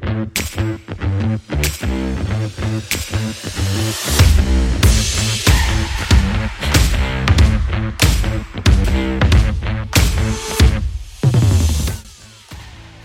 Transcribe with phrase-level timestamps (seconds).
[0.00, 0.30] We'll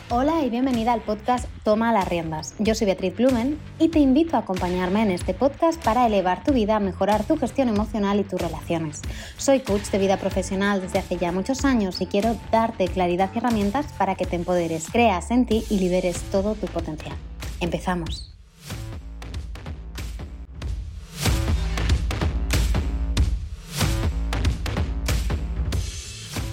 [0.10, 2.56] Hola y bienvenida al podcast Toma las riendas.
[2.60, 6.54] Yo soy Beatriz Blumen y te invito a acompañarme en este podcast para elevar tu
[6.54, 9.02] vida, mejorar tu gestión emocional y tus relaciones.
[9.36, 13.40] Soy coach de vida profesional desde hace ya muchos años y quiero darte claridad y
[13.40, 17.18] herramientas para que te empoderes, creas en ti y liberes todo tu potencial.
[17.60, 18.34] Empezamos.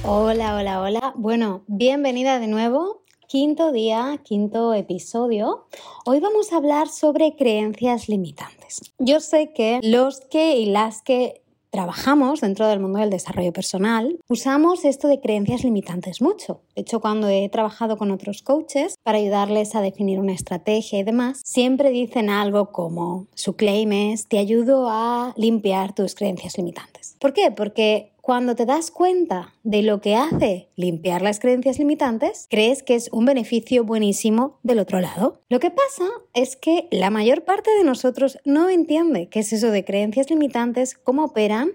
[0.03, 1.13] Hola, hola, hola.
[1.17, 3.04] Bueno, bienvenida de nuevo
[3.35, 5.67] quinto día, quinto episodio.
[6.05, 8.93] Hoy vamos a hablar sobre creencias limitantes.
[9.01, 14.21] Yo sé que los que y las que trabajamos dentro del mundo del desarrollo personal,
[14.29, 16.61] usamos esto de creencias limitantes mucho.
[16.77, 21.03] De hecho, cuando he trabajado con otros coaches para ayudarles a definir una estrategia y
[21.03, 27.17] demás, siempre dicen algo como, su claim es, te ayudo a limpiar tus creencias limitantes.
[27.19, 27.51] ¿Por qué?
[27.51, 32.95] Porque cuando te das cuenta de lo que hace limpiar las creencias limitantes, crees que
[32.95, 35.43] es un beneficio buenísimo del otro lado.
[35.51, 39.71] Lo que pasa es que la mayor parte de nosotros no entiende qué es eso
[39.71, 41.73] de creencias limitantes, cómo operan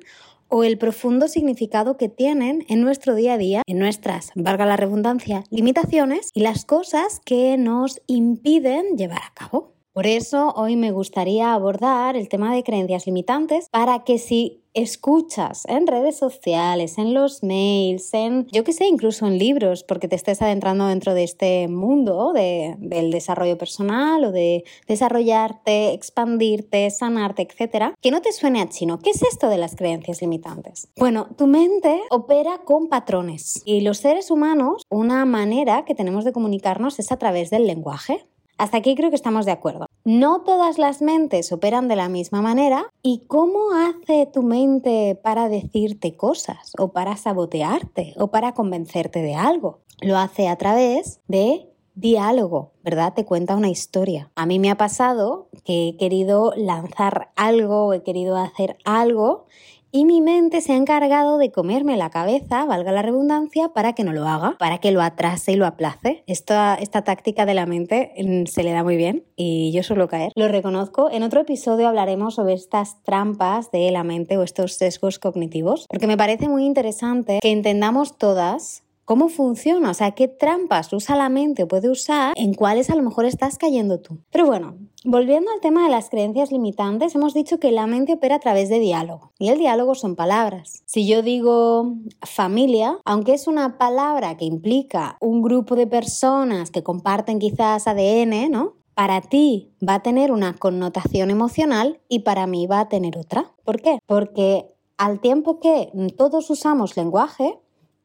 [0.48, 4.76] o el profundo significado que tienen en nuestro día a día, en nuestras, valga la
[4.76, 9.76] redundancia, limitaciones y las cosas que nos impiden llevar a cabo.
[10.00, 15.66] Por eso hoy me gustaría abordar el tema de creencias limitantes para que si escuchas
[15.68, 20.16] en redes sociales, en los mails, en, yo que sé, incluso en libros, porque te
[20.16, 27.94] estés adentrando dentro de este mundo del desarrollo personal o de desarrollarte, expandirte, sanarte, etcétera,
[28.00, 29.00] que no te suene a chino.
[29.00, 30.88] ¿Qué es esto de las creencias limitantes?
[30.96, 36.32] Bueno, tu mente opera con patrones y los seres humanos, una manera que tenemos de
[36.32, 38.29] comunicarnos es a través del lenguaje.
[38.60, 39.86] Hasta aquí creo que estamos de acuerdo.
[40.04, 42.88] No todas las mentes operan de la misma manera.
[43.02, 49.34] ¿Y cómo hace tu mente para decirte cosas o para sabotearte o para convencerte de
[49.34, 49.80] algo?
[50.02, 53.14] Lo hace a través de diálogo, ¿verdad?
[53.14, 54.30] Te cuenta una historia.
[54.36, 59.46] A mí me ha pasado que he querido lanzar algo, he querido hacer algo
[59.92, 64.04] y mi mente se ha encargado de comerme la cabeza, valga la redundancia, para que
[64.04, 66.24] no lo haga, para que lo atrase y lo aplace.
[66.28, 70.08] Esta, esta táctica de la mente mm, se le da muy bien y yo suelo
[70.08, 70.32] caer.
[70.36, 71.10] Lo reconozco.
[71.10, 76.08] En otro episodio hablaremos sobre estas trampas de la mente o estos sesgos cognitivos, porque
[76.08, 81.30] me parece muy interesante que entendamos todas cómo funciona, o sea, qué trampas usa la
[81.30, 84.20] mente o puede usar, en cuáles a lo mejor estás cayendo tú.
[84.30, 88.36] Pero bueno, volviendo al tema de las creencias limitantes, hemos dicho que la mente opera
[88.36, 90.84] a través de diálogo y el diálogo son palabras.
[90.86, 96.84] Si yo digo familia, aunque es una palabra que implica un grupo de personas que
[96.84, 98.76] comparten quizás ADN, ¿no?
[98.94, 103.56] Para ti va a tener una connotación emocional y para mí va a tener otra.
[103.64, 103.98] ¿Por qué?
[104.06, 104.68] Porque
[105.00, 107.58] al tiempo que todos usamos lenguaje,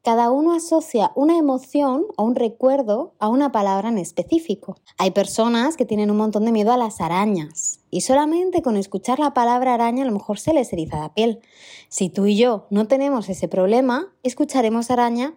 [0.05, 4.77] cada uno asocia una emoción o un recuerdo a una palabra en específico.
[4.99, 9.19] Hay personas que tienen un montón de miedo a las arañas y solamente con escuchar
[9.19, 11.41] la palabra araña a lo mejor se les eriza la piel.
[11.89, 15.35] Si tú y yo no tenemos ese problema, escucharemos araña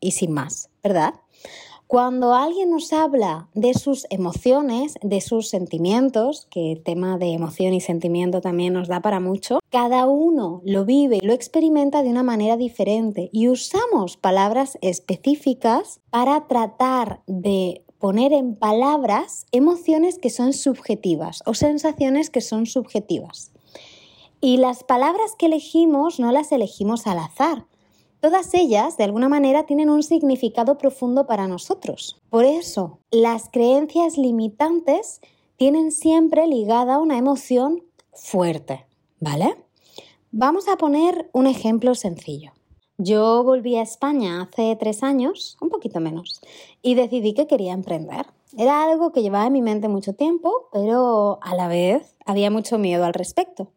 [0.00, 1.14] y sin más, ¿verdad?
[1.90, 7.74] Cuando alguien nos habla de sus emociones, de sus sentimientos, que el tema de emoción
[7.74, 12.10] y sentimiento también nos da para mucho, cada uno lo vive y lo experimenta de
[12.10, 20.30] una manera diferente y usamos palabras específicas para tratar de poner en palabras emociones que
[20.30, 23.50] son subjetivas o sensaciones que son subjetivas.
[24.40, 27.66] Y las palabras que elegimos no las elegimos al azar,
[28.20, 32.20] Todas ellas, de alguna manera, tienen un significado profundo para nosotros.
[32.28, 35.20] Por eso, las creencias limitantes
[35.56, 37.82] tienen siempre ligada una emoción
[38.12, 38.86] fuerte,
[39.20, 39.56] ¿vale?
[40.32, 42.52] Vamos a poner un ejemplo sencillo.
[42.98, 46.42] Yo volví a España hace tres años, un poquito menos,
[46.82, 48.26] y decidí que quería emprender.
[48.58, 52.76] Era algo que llevaba en mi mente mucho tiempo, pero a la vez había mucho
[52.76, 53.72] miedo al respecto.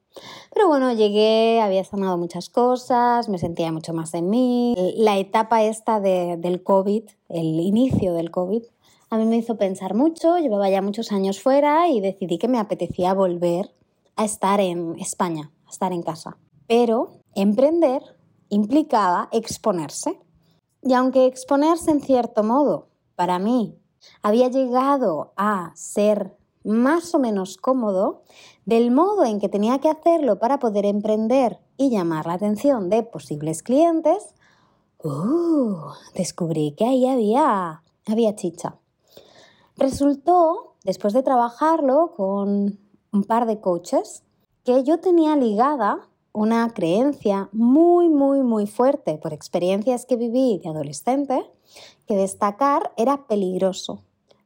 [0.53, 4.75] Pero bueno, llegué, había sanado muchas cosas, me sentía mucho más en mí.
[4.97, 8.63] La etapa esta del COVID, el inicio del COVID,
[9.09, 12.59] a mí me hizo pensar mucho, llevaba ya muchos años fuera y decidí que me
[12.59, 13.73] apetecía volver
[14.15, 16.37] a estar en España, a estar en casa.
[16.67, 18.01] Pero emprender
[18.49, 20.19] implicaba exponerse.
[20.81, 23.77] Y aunque exponerse en cierto modo, para mí,
[24.21, 28.23] había llegado a ser más o menos cómodo,
[28.65, 33.03] del modo en que tenía que hacerlo para poder emprender y llamar la atención de
[33.03, 34.35] posibles clientes,
[35.03, 35.75] uh,
[36.15, 38.77] descubrí que ahí había, había chicha.
[39.75, 42.79] Resultó, después de trabajarlo con
[43.11, 44.23] un par de coaches,
[44.63, 50.69] que yo tenía ligada una creencia muy, muy, muy fuerte por experiencias que viví de
[50.69, 51.45] adolescente,
[52.07, 54.03] que destacar era peligroso,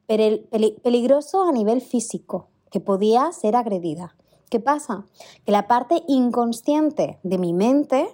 [0.08, 4.16] peligroso a nivel físico, que podía ser agredida.
[4.50, 5.06] ¿Qué pasa?
[5.46, 8.08] Que la parte inconsciente de mi mente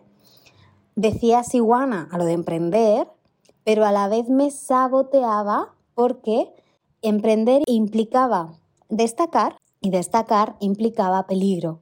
[0.96, 3.08] decía siguana a lo de emprender,
[3.64, 6.52] pero a la vez me saboteaba porque
[7.02, 8.54] emprender implicaba
[8.90, 11.80] destacar y destacar implicaba peligro.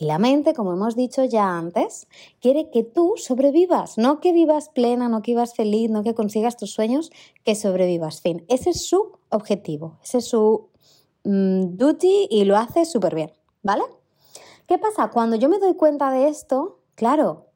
[0.00, 2.08] La mente, como hemos dicho ya antes,
[2.40, 6.56] quiere que tú sobrevivas, no que vivas plena, no que vivas feliz, no que consigas
[6.56, 7.12] tus sueños,
[7.44, 8.22] que sobrevivas.
[8.22, 10.70] Fin, ese es su objetivo, ese es su
[11.24, 13.30] mm, duty y lo hace súper bien,
[13.62, 13.82] ¿vale?
[14.66, 15.10] ¿Qué pasa?
[15.10, 17.48] Cuando yo me doy cuenta de esto, claro,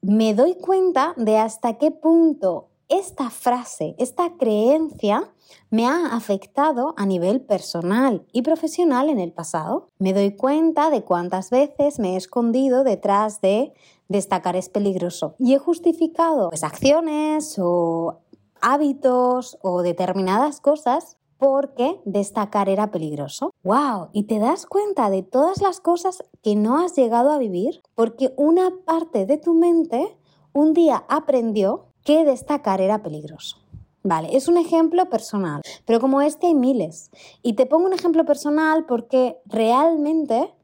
[0.00, 5.32] me doy cuenta de hasta qué punto esta frase, esta creencia
[5.70, 9.88] me ha afectado a nivel personal y profesional en el pasado.
[9.98, 13.72] Me doy cuenta de cuántas veces me he escondido detrás de
[14.08, 18.20] destacar es peligroso y he justificado pues, acciones o
[18.60, 23.52] hábitos o determinadas cosas porque destacar era peligroso.
[23.62, 24.08] ¡Wow!
[24.12, 28.32] Y te das cuenta de todas las cosas que no has llegado a vivir porque
[28.36, 30.18] una parte de tu mente
[30.52, 33.58] un día aprendió que destacar era peligroso.
[34.02, 37.10] Vale, es un ejemplo personal, pero como este hay miles.
[37.42, 40.54] Y te pongo un ejemplo personal porque realmente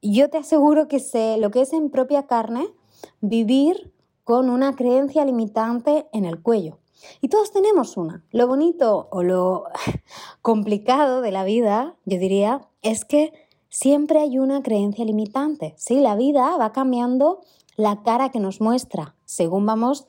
[0.00, 2.66] yo te aseguro que sé lo que es en propia carne
[3.20, 3.92] vivir
[4.24, 6.78] con una creencia limitante en el cuello.
[7.20, 8.24] Y todos tenemos una.
[8.30, 9.64] Lo bonito o lo
[10.40, 13.34] complicado de la vida, yo diría, es que
[13.68, 15.74] siempre hay una creencia limitante.
[15.76, 17.42] Sí, la vida va cambiando
[17.76, 20.06] la cara que nos muestra según vamos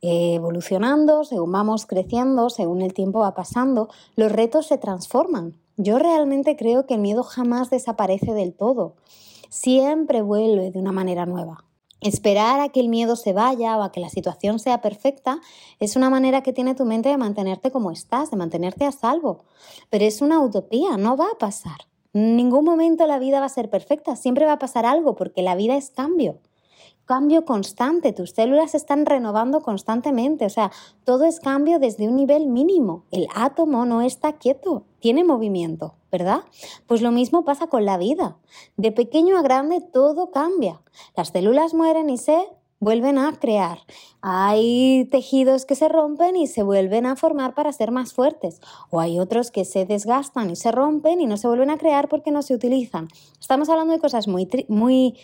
[0.00, 5.54] evolucionando, según vamos creciendo, según el tiempo va pasando, los retos se transforman.
[5.76, 8.94] Yo realmente creo que el miedo jamás desaparece del todo.
[9.48, 11.64] Siempre vuelve de una manera nueva.
[12.00, 15.40] Esperar a que el miedo se vaya o a que la situación sea perfecta
[15.80, 19.44] es una manera que tiene tu mente de mantenerte como estás, de mantenerte a salvo.
[19.90, 21.88] Pero es una utopía, no va a pasar.
[22.12, 25.42] En ningún momento la vida va a ser perfecta, siempre va a pasar algo porque
[25.42, 26.38] la vida es cambio
[27.08, 30.70] cambio constante, tus células se están renovando constantemente, o sea,
[31.04, 33.04] todo es cambio desde un nivel mínimo.
[33.10, 36.42] El átomo no está quieto, tiene movimiento, ¿verdad?
[36.86, 38.36] Pues lo mismo pasa con la vida.
[38.76, 40.82] De pequeño a grande todo cambia.
[41.16, 42.36] Las células mueren y se
[42.78, 43.78] vuelven a crear.
[44.20, 48.60] Hay tejidos que se rompen y se vuelven a formar para ser más fuertes.
[48.90, 52.08] O hay otros que se desgastan y se rompen y no se vuelven a crear
[52.10, 53.08] porque no se utilizan.
[53.40, 55.16] Estamos hablando de cosas muy, muy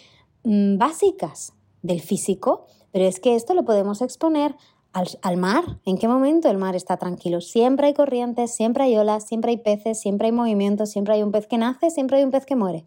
[0.45, 1.53] mm, básicas,
[1.85, 4.57] del físico, pero es que esto lo podemos exponer
[4.93, 5.65] al, mar.
[5.85, 7.41] ¿En qué momento el mar está tranquilo?
[7.41, 11.33] Siempre hay corrientes, siempre hay olas, siempre hay peces, siempre hay movimiento, siempre hay un
[11.33, 12.87] pez que nace, siempre hay un pez que muere.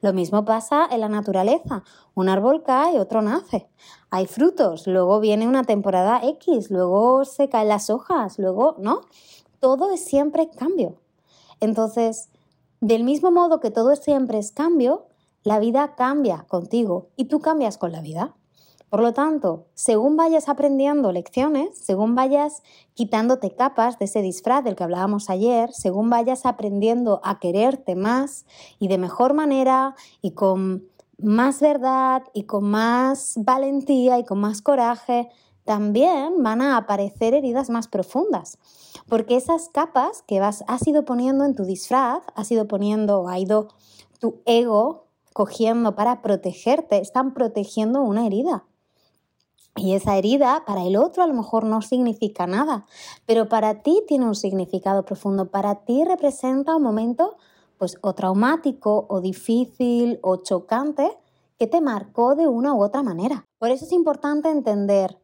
[0.00, 1.84] Lo mismo pasa en la naturaleza.
[2.14, 3.68] Un árbol cae, otro nace.
[4.10, 9.02] Hay frutos, luego viene una temporada X, luego se caen las hojas, luego, ¿no?
[9.60, 10.96] Todo es siempre cambio.
[11.60, 12.30] Entonces,
[12.80, 15.06] del mismo modo que todo siempre es cambio,
[15.44, 18.34] la vida cambia contigo y tú cambias con la vida.
[18.92, 22.62] Por lo tanto, según vayas aprendiendo lecciones, según vayas
[22.92, 28.44] quitándote capas de ese disfraz del que hablábamos ayer, según vayas aprendiendo a quererte más
[28.78, 34.60] y de mejor manera y con más verdad y con más valentía y con más
[34.60, 35.30] coraje,
[35.64, 38.58] también van a aparecer heridas más profundas.
[39.08, 43.38] Porque esas capas que vas, has ido poniendo en tu disfraz, has ido poniendo, ha
[43.38, 43.68] ido
[44.18, 48.64] tu ego cogiendo para protegerte, están protegiendo una herida.
[49.74, 52.84] Y esa herida para el otro a lo mejor no significa nada,
[53.24, 57.36] pero para ti tiene un significado profundo, para ti representa un momento
[57.78, 61.18] pues o traumático o difícil o chocante
[61.58, 63.44] que te marcó de una u otra manera.
[63.58, 65.18] Por eso es importante entender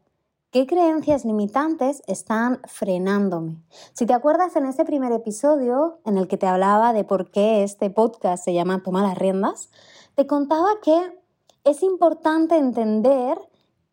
[0.51, 3.57] qué creencias limitantes están frenándome.
[3.93, 7.63] Si te acuerdas en ese primer episodio en el que te hablaba de por qué
[7.63, 9.69] este podcast se llama Toma las riendas,
[10.19, 11.17] te contaba que
[11.63, 13.39] es importante entender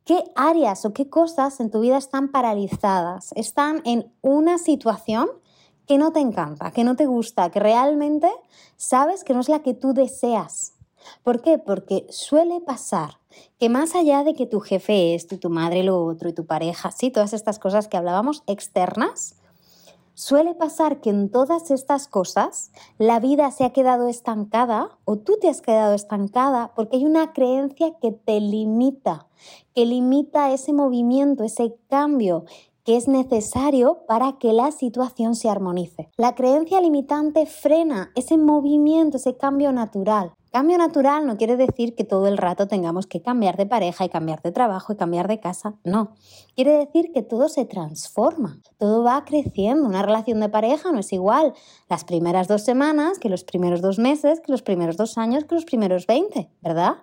[0.05, 5.29] qué áreas o qué cosas en tu vida están paralizadas, están en una situación
[5.87, 8.29] que no te encanta, que no te gusta, que realmente
[8.77, 10.73] sabes que no es la que tú deseas.
[11.23, 11.59] ¿Por qué?
[11.59, 13.21] Porque suele pasar
[13.61, 16.91] que más allá de que tu jefe es, tu madre lo otro y tu pareja,
[16.91, 19.37] sí, todas estas cosas que hablábamos externas,
[20.19, 25.37] Suele pasar que en todas estas cosas la vida se ha quedado estancada o tú
[25.39, 29.27] te has quedado estancada porque hay una creencia que te limita,
[29.75, 32.47] que limita ese movimiento, ese cambio,
[32.83, 36.09] que es necesario para que la situación se armonice.
[36.17, 40.33] La creencia limitante frena ese movimiento, ese cambio natural.
[40.57, 44.09] Cambio natural no quiere decir que todo el rato tengamos que cambiar de pareja y
[44.09, 46.15] cambiar de trabajo y cambiar de casa, no.
[46.55, 49.87] Quiere decir que todo se transforma, todo va creciendo.
[49.87, 51.53] Una relación de pareja no es igual
[51.91, 55.57] las primeras dos semanas que los primeros dos meses, que los primeros dos años, que
[55.57, 56.95] los primeros 20, ¿verdad?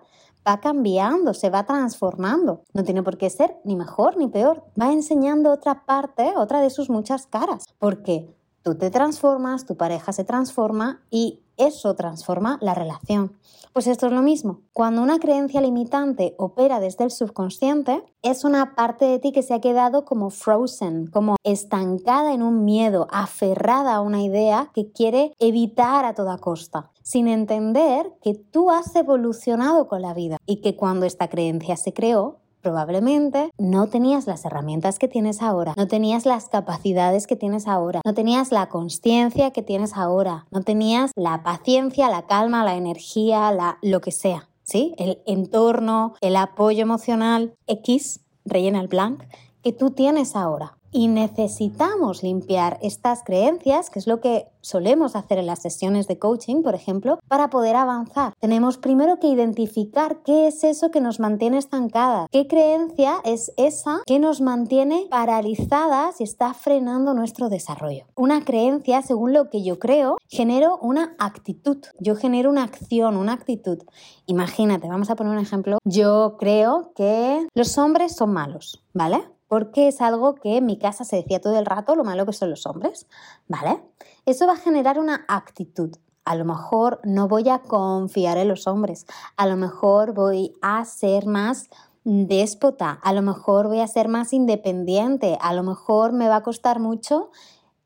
[0.46, 2.64] va cambiando, se va transformando.
[2.74, 4.64] No tiene por qué ser ni mejor ni peor.
[4.78, 7.64] Va enseñando otra parte, otra de sus muchas caras.
[7.78, 8.28] Porque
[8.64, 13.36] tú te transformas, tu pareja se transforma y eso transforma la relación.
[13.74, 14.60] Pues esto es lo mismo.
[14.72, 19.52] Cuando una creencia limitante opera desde el subconsciente, es una parte de ti que se
[19.52, 25.32] ha quedado como frozen, como estancada en un miedo, aferrada a una idea que quiere
[25.40, 30.76] evitar a toda costa, sin entender que tú has evolucionado con la vida y que
[30.76, 36.24] cuando esta creencia se creó, probablemente no tenías las herramientas que tienes ahora, no tenías
[36.24, 41.42] las capacidades que tienes ahora, no tenías la conciencia que tienes ahora, no tenías la
[41.42, 44.94] paciencia, la calma, la energía, la lo que sea, ¿sí?
[44.96, 49.24] El entorno, el apoyo emocional X, rellena el blank,
[49.62, 50.78] que tú tienes ahora.
[50.96, 56.20] Y necesitamos limpiar estas creencias, que es lo que solemos hacer en las sesiones de
[56.20, 58.32] coaching, por ejemplo, para poder avanzar.
[58.38, 64.02] Tenemos primero que identificar qué es eso que nos mantiene estancadas, qué creencia es esa
[64.06, 68.04] que nos mantiene paralizadas y está frenando nuestro desarrollo.
[68.14, 73.32] Una creencia, según lo que yo creo, genero una actitud, yo genero una acción, una
[73.32, 73.78] actitud.
[74.26, 75.78] Imagínate, vamos a poner un ejemplo.
[75.84, 79.33] Yo creo que los hombres son malos, ¿vale?
[79.48, 82.32] Porque es algo que en mi casa se decía todo el rato, lo malo que
[82.32, 83.06] son los hombres,
[83.48, 83.82] ¿vale?
[84.26, 85.96] Eso va a generar una actitud.
[86.24, 90.84] A lo mejor no voy a confiar en los hombres, a lo mejor voy a
[90.84, 91.68] ser más
[92.04, 96.42] déspota, a lo mejor voy a ser más independiente, a lo mejor me va a
[96.42, 97.30] costar mucho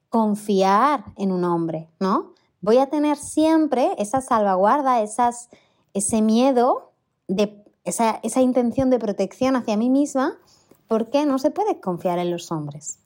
[0.09, 2.33] confiar en un hombre, ¿no?
[2.61, 5.49] Voy a tener siempre esa salvaguarda, esas,
[5.95, 6.93] ese miedo,
[7.85, 10.38] esa, esa intención de protección hacia mí misma
[10.88, 12.99] porque no se puede confiar en los hombres.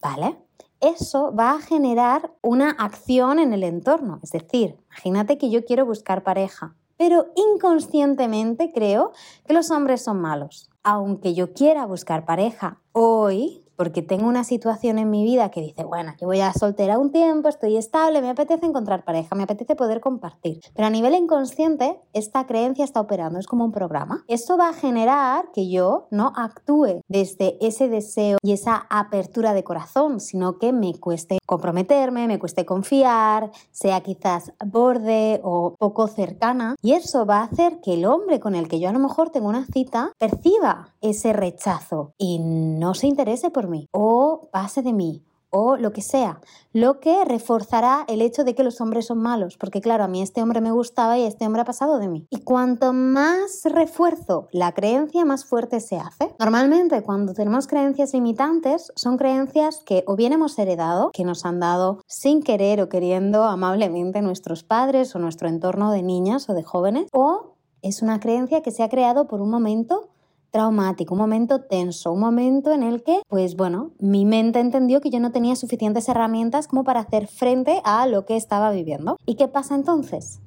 [0.00, 0.36] ¿Vale?
[0.80, 4.20] Eso va a generar una acción en el entorno.
[4.22, 9.12] Es decir, imagínate que yo quiero buscar pareja, pero inconscientemente creo
[9.46, 10.68] que los hombres son malos.
[10.82, 15.84] Aunque yo quiera buscar pareja hoy, porque tengo una situación en mi vida que dice,
[15.84, 19.76] bueno, yo voy a soltera un tiempo, estoy estable, me apetece encontrar pareja, me apetece
[19.76, 20.60] poder compartir.
[20.74, 24.24] Pero a nivel inconsciente, esta creencia está operando, es como un programa.
[24.28, 29.64] Esto va a generar que yo no actúe desde ese deseo y esa apertura de
[29.64, 36.76] corazón, sino que me cueste comprometerme, me cueste confiar, sea quizás borde o poco cercana.
[36.82, 39.30] Y eso va a hacer que el hombre con el que yo a lo mejor
[39.30, 44.92] tengo una cita perciba ese rechazo y no se interese por mí o pase de
[44.92, 45.22] mí
[45.54, 46.40] o lo que sea,
[46.72, 50.20] lo que reforzará el hecho de que los hombres son malos, porque claro, a mí
[50.20, 52.26] este hombre me gustaba y este hombre ha pasado de mí.
[52.28, 56.34] Y cuanto más refuerzo la creencia, más fuerte se hace.
[56.40, 61.60] Normalmente cuando tenemos creencias limitantes, son creencias que o bien hemos heredado, que nos han
[61.60, 66.64] dado sin querer o queriendo amablemente nuestros padres o nuestro entorno de niñas o de
[66.64, 70.08] jóvenes, o es una creencia que se ha creado por un momento
[70.54, 75.10] traumático, un momento tenso, un momento en el que, pues bueno, mi mente entendió que
[75.10, 79.16] yo no tenía suficientes herramientas como para hacer frente a lo que estaba viviendo.
[79.26, 80.40] ¿Y qué pasa entonces?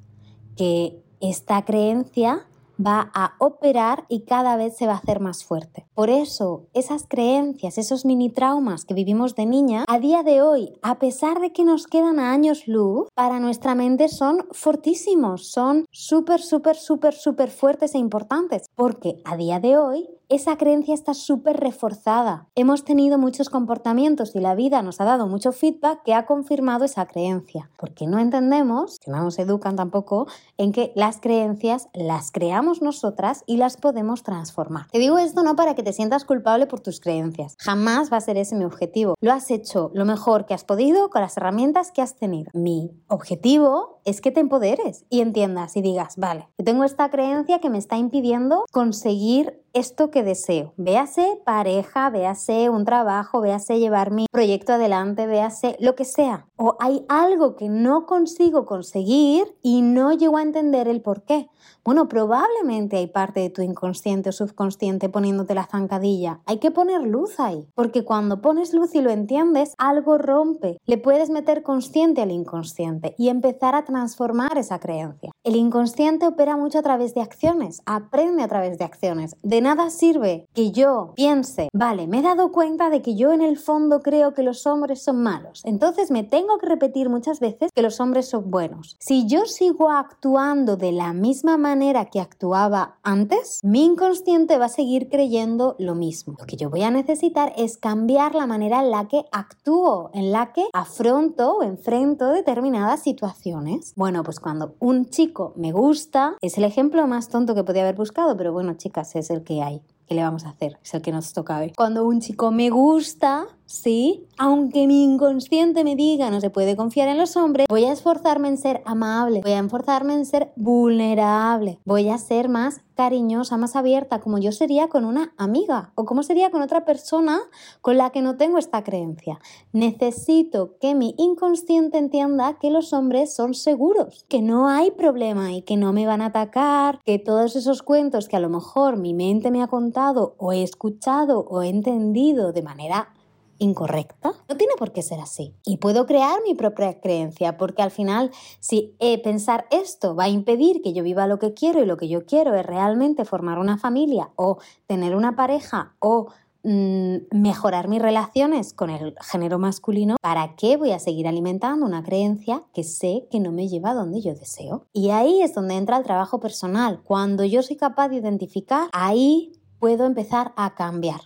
[0.56, 2.47] Que esta creencia
[2.84, 5.86] va a operar y cada vez se va a hacer más fuerte.
[5.94, 10.72] Por eso, esas creencias, esos mini traumas que vivimos de niña, a día de hoy,
[10.82, 16.40] a pesar de que nos quedan años luz, para nuestra mente son fortísimos, son súper,
[16.40, 21.56] súper, súper, súper fuertes e importantes, porque a día de hoy esa creencia está súper
[21.56, 22.48] reforzada.
[22.54, 26.84] Hemos tenido muchos comportamientos y la vida nos ha dado mucho feedback que ha confirmado
[26.84, 30.26] esa creencia, porque no entendemos, que no nos educan tampoco,
[30.58, 34.86] en que las creencias las creamos nosotras y las podemos transformar.
[34.92, 38.22] Te digo esto no para que te sientas culpable por tus creencias, jamás va a
[38.22, 39.14] ser ese mi objetivo.
[39.20, 42.50] Lo has hecho lo mejor que has podido con las herramientas que has tenido.
[42.52, 47.60] Mi objetivo es que te empoderes y entiendas y digas, vale, yo tengo esta creencia
[47.60, 50.72] que me está impidiendo conseguir esto que deseo.
[50.76, 56.46] Véase pareja, véase un trabajo, véase llevar mi proyecto adelante, véase lo que sea.
[56.56, 61.48] O hay algo que no consigo conseguir y no llego a entender el por qué.
[61.84, 66.40] Bueno, probablemente hay parte de tu inconsciente o subconsciente poniéndote la zancadilla.
[66.44, 70.78] Hay que poner luz ahí, porque cuando pones luz y lo entiendes, algo rompe.
[70.84, 75.30] Le puedes meter consciente al inconsciente y empezar a transformar esa creencia.
[75.44, 79.36] El inconsciente opera mucho a través de acciones, aprende a través de acciones.
[79.42, 83.42] De nada sirve que yo piense, vale, me he dado cuenta de que yo en
[83.42, 85.60] el fondo creo que los hombres son malos.
[85.66, 88.96] Entonces me tengo que repetir muchas veces que los hombres son buenos.
[88.98, 94.70] Si yo sigo actuando de la misma manera que actuaba antes, mi inconsciente va a
[94.70, 96.36] seguir creyendo lo mismo.
[96.38, 100.32] Lo que yo voy a necesitar es cambiar la manera en la que actúo, en
[100.32, 103.92] la que afronto o enfrento determinadas situaciones.
[103.96, 107.96] Bueno, pues cuando un chico me gusta, es el ejemplo más tonto que podía haber
[107.96, 109.82] buscado, pero bueno, chicas, es el hay.
[110.06, 110.78] ¿Qué le vamos a hacer?
[110.82, 111.72] Es el que nos toca hoy.
[111.76, 117.08] Cuando un chico me gusta, sí, aunque mi inconsciente me diga no se puede confiar
[117.08, 121.78] en los hombres, voy a esforzarme en ser amable, voy a esforzarme en ser vulnerable,
[121.84, 126.24] voy a ser más cariñosa, más abierta, como yo sería con una amiga o como
[126.24, 127.38] sería con otra persona
[127.80, 129.38] con la que no tengo esta creencia.
[129.72, 135.62] Necesito que mi inconsciente entienda que los hombres son seguros, que no hay problema y
[135.62, 139.14] que no me van a atacar, que todos esos cuentos que a lo mejor mi
[139.14, 143.12] mente me ha contado o he escuchado o he entendido de manera
[143.58, 144.32] incorrecta.
[144.48, 145.54] No tiene por qué ser así.
[145.64, 150.28] Y puedo crear mi propia creencia, porque al final, si eh, pensar esto va a
[150.28, 153.58] impedir que yo viva lo que quiero y lo que yo quiero es realmente formar
[153.58, 156.28] una familia o tener una pareja o
[156.62, 162.02] mm, mejorar mis relaciones con el género masculino, ¿para qué voy a seguir alimentando una
[162.02, 164.86] creencia que sé que no me lleva donde yo deseo?
[164.92, 167.00] Y ahí es donde entra el trabajo personal.
[167.04, 171.20] Cuando yo soy capaz de identificar, ahí puedo empezar a cambiar.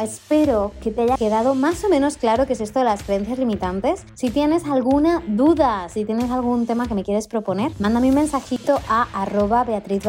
[0.00, 3.38] Espero que te haya quedado más o menos claro qué es esto de las creencias
[3.38, 4.04] limitantes.
[4.14, 8.78] Si tienes alguna duda, si tienes algún tema que me quieres proponer, mándame un mensajito
[8.88, 10.02] a arroba beatriz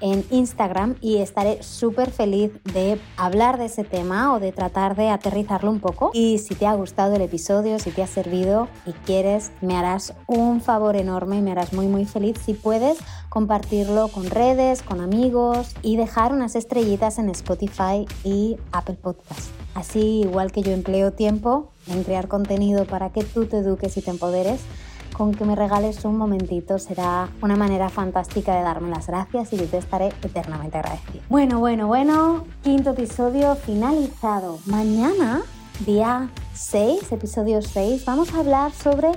[0.00, 5.08] en Instagram y estaré súper feliz de hablar de ese tema o de tratar de
[5.08, 6.10] aterrizarlo un poco.
[6.12, 10.14] Y si te ha gustado el episodio, si te ha servido y quieres, me harás
[10.26, 15.00] un favor enorme y me harás muy muy feliz si puedes compartirlo con redes, con
[15.00, 19.50] amigos y dejar unas estrellitas en Spotify y Apple Podcast.
[19.74, 24.02] Así, igual que yo empleo tiempo en crear contenido para que tú te eduques y
[24.02, 24.60] te empoderes,
[25.14, 29.56] con que me regales un momentito será una manera fantástica de darme las gracias y
[29.56, 31.22] yo te estaré eternamente agradecido.
[31.28, 34.58] Bueno, bueno, bueno, quinto episodio finalizado.
[34.66, 35.42] Mañana,
[35.86, 39.12] día 6, episodio 6, vamos a hablar sobre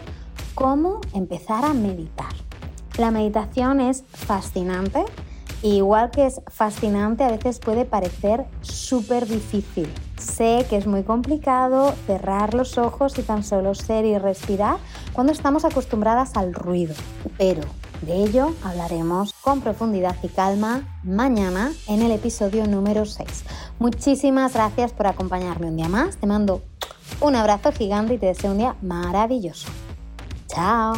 [0.54, 2.34] cómo empezar a meditar.
[2.98, 5.06] La meditación es fascinante
[5.76, 9.92] igual que es fascinante, a veces puede parecer súper difícil.
[10.18, 14.78] Sé que es muy complicado cerrar los ojos y tan solo ser y respirar
[15.14, 16.96] cuando estamos acostumbradas al ruido,
[17.38, 17.62] pero
[18.02, 23.28] de ello hablaremos con profundidad y calma mañana en el episodio número 6.
[23.80, 26.18] Muchísimas gracias por acompañarme un día más.
[26.18, 26.62] Te mando
[27.22, 29.68] un abrazo gigante y te deseo un día maravilloso.
[30.48, 30.94] Chao.